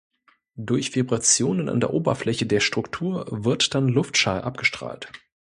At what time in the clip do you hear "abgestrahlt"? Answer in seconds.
4.41-5.11